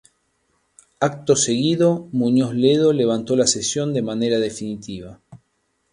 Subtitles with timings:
[1.09, 5.19] Acto seguido Muñoz Ledo levantó la sesión de manera definitiva.